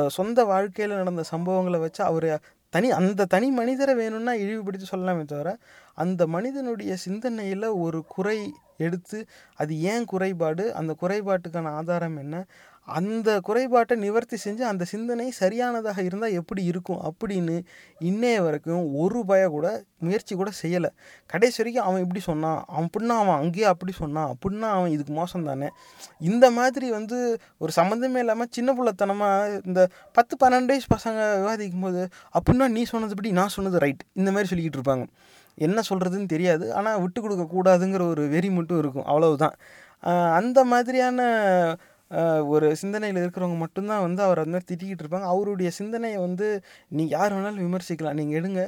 [0.09, 2.29] சொந்த வாழ்க்கையில் நடந்த சம்பவங்களை வச்சு அவர்
[2.73, 5.51] தனி அந்த தனி மனிதரை வேணும்னா இழிவுபடுத்தி சொல்லலாமே தவிர
[5.95, 8.39] அந்த மனிதனுடைய சிந்தனையில் ஒரு குறை
[8.77, 9.19] எடுத்து
[9.55, 12.37] அது ஏன் குறைபாடு அந்த குறைபாட்டுக்கான ஆதாரம் என்ன
[12.89, 17.55] அந்த குறைபாட்டை நிவர்த்தி செஞ்சு அந்த சிந்தனை சரியானதாக இருந்தால் எப்படி இருக்கும் அப்படின்னு
[18.11, 19.67] இன்னைய வரைக்கும் ஒரு பய கூட
[19.99, 20.91] முயற்சி கூட செய்யலை.
[21.33, 25.47] கடைசி வரைக்கும் அவன் இப்படி சொன்னான் அவன் அப்படின்னா அவன் அங்கேயே அப்படி சொன்னான் அப்படின்னா அவன் இதுக்கு மோசம்
[25.51, 25.69] தானே.
[26.31, 27.19] இந்த மாதிரி வந்து
[27.59, 29.81] ஒரு சம்மந்தமே இல்லாமல் சின்ன பிள்ளைத்தனமாக இந்த
[30.13, 32.03] பத்து பன்னெண்டு வயசு பசங்க விவாதிக்கும் போது
[32.39, 34.05] அப்படின்னா நீ சொன்னதுபடி நான் சொன்னது ரைட்.
[34.13, 35.07] இந்த மாதிரி சொல்லிக்கிட்டு இருப்பாங்க.
[35.67, 36.67] என்ன சொல்கிறதுன்னு தெரியாது.
[36.75, 39.09] ஆனால் விட்டு கொடுக்கக்கூடாதுங்கிற ஒரு வெறி மட்டும் இருக்கும்.
[39.13, 39.57] அவ்வளவுதான்.
[40.39, 41.21] அந்த மாதிரியான
[42.55, 45.29] ஒரு சிந்தனையில் இருக்கிறவங்க மட்டும்தான் வந்து அவர் வந்து திட்டிக்கிட்டு இருப்பாங்க.
[45.35, 46.49] அவருடைய சிந்தனையை வந்து
[46.99, 48.19] நீங்கள் யார் வேணாலும் விமர்சிக்கலாம்.
[48.21, 48.63] நீங்கள் எடுங்க.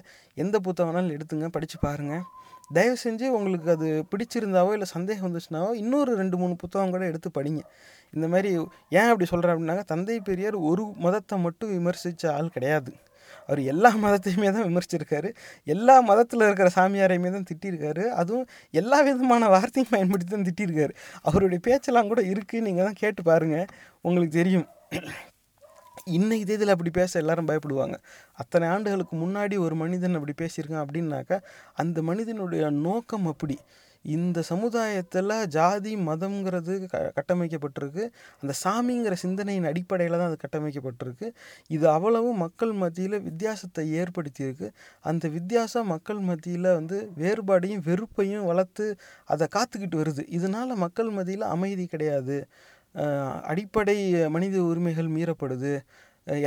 [0.44, 1.48] எந்த புத்தகம் வேணாலும் எடுத்துங்க.
[1.56, 2.24] படித்து பாருங்கள்
[2.76, 7.60] தயவு செஞ்சு உங்களுக்கு அது பிடிச்சிருந்தாவோ இல்லை சந்தேகம் வந்துச்சுனாவோ இன்னொரு ரெண்டு மூணு புத்தகம் கூட எடுத்து படிங்க.
[8.14, 8.50] இந்த மாதிரி
[8.98, 12.92] ஏன் அப்படி சொல்கிறேன் அப்படின்னாங்க தந்தை பெரியார் ஒரு மதத்தை மட்டும் விமர்சித்த ஆள் கிடையாது.
[13.48, 15.28] அவர் எல்லா மதத்தையுமே தான் விமர்சிச்சிருக்காரு.
[15.74, 18.46] எல்லா மதத்தில் இருக்கிற சாமியாரையுமே தான் திட்டியிருக்காரு அதுவும்
[18.80, 20.94] எல்லா விதமான வார்த்தையும் பயன்படுத்தி தான் திட்டியிருக்காரு
[21.28, 23.66] அவருடைய பேச்செல்லாம் கூட இருக்குது நீங்கள் தான் கேட்டு பாருங்கள்
[24.06, 24.66] உங்களுக்கு தெரியும்.
[26.16, 27.96] இன்னைக்கு தேதியில் அப்படி பேச எல்லாரும் பயப்படுவாங்க.
[28.42, 31.36] அத்தனை ஆண்டுகளுக்கு முன்னாடி ஒரு மனிதன் அப்படி பேசியிருக்கான் அப்படின்னாக்கா
[31.82, 33.56] அந்த மனிதனுடைய நோக்கம் அப்படி.
[34.14, 38.04] இந்த சமுதாயத்தில் ஜாதி மதம்ங்கிறது க கட்டமைக்கப்பட்டிருக்கு.
[38.42, 41.28] அந்த சாமிங்கிற சிந்தனையின் அடிப்படையில் தான் அது கட்டமைக்கப்பட்டிருக்கு.
[41.76, 44.68] இது அவ்வளவு மக்கள் மத்தியில் வித்தியாசத்தை ஏற்படுத்தியிருக்கு.
[45.10, 48.86] அந்த வித்தியாசம் மக்கள் மத்தியில் வந்து வேறுபாடையும் வெறுப்பையும் வளர்த்து
[49.34, 50.24] அதை காத்துக்கிட்டு வருது.
[50.38, 52.38] இதனால் மக்கள் மத்தியில் அமைதி கிடையாது.
[53.52, 53.98] அடிப்படை
[54.34, 55.72] மனித உரிமைகள் மீறப்படுது.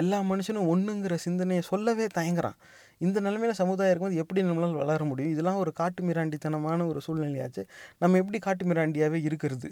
[0.02, 2.58] எல்லா மனுஷனும் ஒன்றுங்கிற சிந்தனையை சொல்லவே தயங்குறான்.
[3.02, 5.32] இந்த நிலமையில சமுதாயம் இருக்கும்போது எப்படி நம்மளால் வளர முடியும்?
[5.32, 7.64] இதெல்லாம் ஒரு காட்டு மிராண்டித்தனமான ஒரு சூழ்நிலையாச்சு.
[7.98, 9.70] நம்ம எப்படி காட்டு மிராண்டியாகவே இருக்கிறது?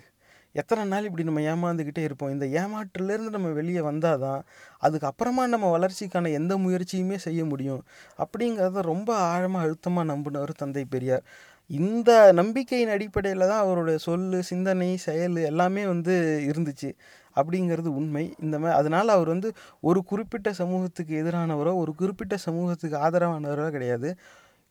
[0.54, 2.32] எத்தனை நாள் இப்படி நம்ம ஏமாந்துக்கிட்டே இருப்போம்?
[2.32, 4.42] இந்த ஏமாற்றிலேருந்து நம்ம வெளியே வந்தால் தான்
[4.82, 7.82] அதுக்கப்புறமா நம்ம வளர்ச்சிக்கான எந்த முயற்சியுமே செய்ய முடியும்.
[8.18, 11.26] அப்படிங்கிறத ரொம்ப ஆழமாக அழுத்தமாக நம்பினவர் தந்தை பெரியார்.
[11.70, 16.14] இந்த நம்பிக்கையின் அடிப்படையில் தான் அவருடைய சொல் சிந்தனை செயல் எல்லாமே வந்து
[16.52, 16.90] இருந்துச்சு.
[17.38, 18.24] அப்படிங்கிறது உண்மை.
[18.46, 19.50] இந்த மாதிரி அதனால் அவர் வந்து
[19.90, 24.12] ஒரு குறிப்பிட்ட சமூகத்துக்கு எதிரானவரோ ஒரு குறிப்பிட்ட சமூகத்துக்கு ஆதரவானவரோ கிடையாது.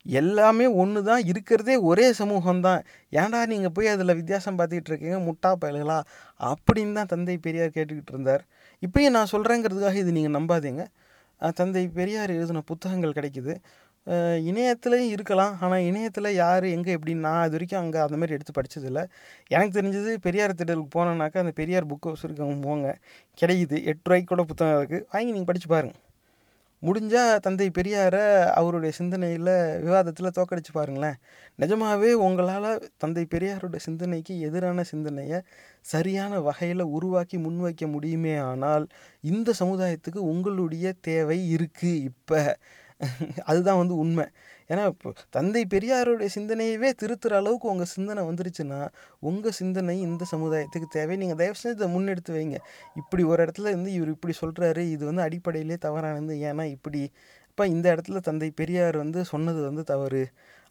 [0.07, 1.23] எல்லாமே ஒன்று தான்.
[1.33, 2.81] இருக்கிறதே ஒரே சமூகம் தான்.
[3.13, 5.19] ஏன்டா நீங்கள் போய் அதில் வித்தியாசம் பார்த்துக்கிட்டு இருக்கீங்க?
[5.29, 5.99] முட்டா பயல்களா?
[6.41, 8.43] அப்படின்னு தான் தந்தை பெரியார் கேட்டுக்கிட்டு இருந்தார்.
[8.83, 10.85] இப்பயும் நான் சொல்கிறேங்கிறதுக்காக இது நீங்கள் நம்பாதீங்க.
[11.61, 13.55] தந்தை பெரியார் எழுதின புத்தகங்கள் கிடைக்குது.
[14.49, 15.55] இணையத்துலேயும் இருக்கலாம்.
[15.65, 19.01] ஆனால் இணையத்தில் யார் எங்கே எப்படின்னு நான் இது வரைக்கும் அங்கே அந்த மாதிரி எடுத்து படித்ததில்ல
[19.57, 22.89] எனக்கு தெரிஞ்சது பெரியார் திடலுக்கு போனோன்னாக்கா அந்த பெரியார் புக் ஹவுஸ் இருக்கவங்க போங்க.
[23.39, 23.79] கிடைக்குது.
[23.93, 26.03] எட்டு ரூபாய்க்கு கூட புத்தகம் இருக்குது வாங்கி நீங்கள் படித்து பாருங்கள்
[26.83, 28.23] முடிஞ்சால் தந்தை பெரியாரை
[28.59, 29.53] அவருடைய சிந்தனையில்
[29.85, 31.17] விவாதத்தில் தோக்கடிச்சு பாருங்களேன்.
[31.59, 32.69] நிஜமாகவே உங்களால்
[33.03, 35.39] தந்தை பெரியாரோட சிந்தனைக்கு எதிரான சிந்தனையை
[35.93, 38.87] சரியான வகையில் உருவாக்கி முன்வைக்க முடியுமே ஆனால்
[39.33, 42.41] இந்த சமுதாயத்துக்கு உங்களுடைய தேவை இருக்குது இப்போ
[43.49, 44.25] அதுதான் வந்து உண்மை.
[44.71, 48.79] ஏன்னா இப்போ தந்தை பெரியாருடைய சிந்தனையவே திருத்துற அளவுக்கு உங்கள் சிந்தனை வந்துருச்சுன்னா
[49.21, 51.17] உங்கள் சிந்தனை இந்த சமுதாயத்துக்கு தேவை.
[51.23, 52.59] நீங்கள் தயவு செஞ்சு இதை முன்னெடுத்து வைங்க.
[52.95, 57.03] இப்படி ஒரு இடத்துல இருந்து இவர் இப்படி சொல்கிறாரு இது வந்து அடிப்படையிலே தவறானது ஏன்னா இப்படி
[57.51, 60.23] இப்போ இந்த இடத்துல தந்தை பெரியார் வந்து சொன்னது வந்து தவறு.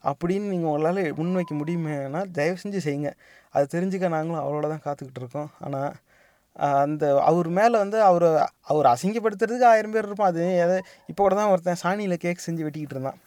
[0.03, 3.11] அப்படின்னு நீங்கள் உங்களால் முன்வைக்க முடியுமேனா தயவு செஞ்சு செய்யுங்க
[3.55, 5.49] அதை தெரிஞ்சுக்க நாங்களும் அவரோட தான் காத்துக்கிட்டு இருக்கோம்.
[5.65, 5.93] ஆனால்
[6.81, 8.27] அந்த அவர் மேலே வந்து அவர்
[8.71, 10.31] அவர் அசிங்கப்படுத்துறதுக்கு ஆயிரம் பேர் இருப்பான்.
[10.33, 10.77] அது எதை
[11.11, 13.19] இப்போ கூட தான் ஒருத்தன் சாணியில் கேக் செஞ்சு வெட்டிக்கிட்டு இருந்தான்.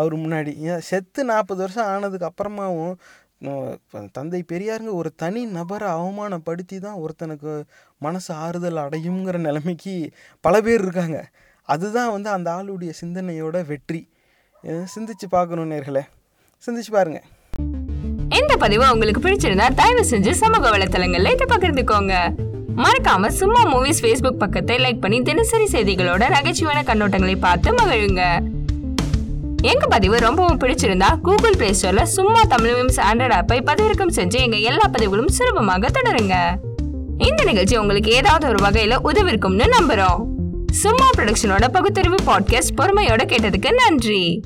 [0.00, 0.52] அவர் முன்னாடி.
[0.68, 2.94] ஏன் செத்து நாற்பது வருஷம் ஆனதுக்கு அப்புறமாவும்
[4.16, 7.52] தந்தை பெரியாருங்க ஒரு தனி நபரை அவமானப்படுத்தி தான் ஒருத்தனுக்கு
[8.06, 9.94] மனசு ஆறுதல் அடையுங்கிற நிலைமைக்கு
[10.46, 11.20] பல பேர் இருக்காங்க.
[11.68, 14.00] அதுதான் வந்து அந்த ஆளுடைய சிந்தனையோட வெற்றி.
[14.94, 16.04] சிந்திச்சு பார்க்கணும் நேர்களே.
[16.66, 17.20] சிந்திச்சு பாருங்க.
[18.40, 22.14] இந்த பதிவு உங்களுக்கு பிடிச்சிருந்தா தயவு செஞ்சு சமூக வலைத்தளங்கள்ல இதை பகிர்ந்துக்கோங்க.
[22.76, 28.22] மறக்காம சும்மா மூவிஸ் ஃபேஸ்புக் பக்கத்தை லைக் பண்ணி தினசரி செய்திகளோட நகைச்சுவையான கண்ணோட்டங்களை பார்த்து மகிழுங்க.
[29.62, 34.56] எங்க பதிவு ரொம்பவும் பிடிச்சிருந்தா கூகுள் பிளே ஸ்டோர்ல சும்மா தமிழ் மீம்ஸ் ஆண்ட்ராய்ட் ஆப்பை பதிவிறக்கம் செஞ்சு எங்க
[34.56, 36.34] எல்லா பதிவுகளும் சுலபமாக தொடருங்க.
[37.18, 40.24] இந்த நிகழ்ச்சி உங்களுக்கு ஏதாவது ஒரு வகையில உதவிருக்கும்னு நம்புறோம்.
[40.70, 44.40] சும்மா ப்ரொடக்ஷனோட பகுத்தறிவு பாட்காஸ்ட் பொறுமையோட கேட்டதுக்கு நன்றி.